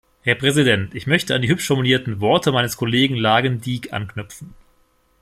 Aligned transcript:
Herr 0.23 0.33
Präsident! 0.33 0.95
Ich 0.95 1.05
möchte 1.05 1.35
an 1.35 1.43
die 1.43 1.47
hübsch 1.47 1.67
formulierten 1.67 2.21
Worte 2.21 2.51
meines 2.51 2.75
Kollegen 2.75 3.15
Lagendijk 3.15 3.93
anknüpfen. 3.93 4.55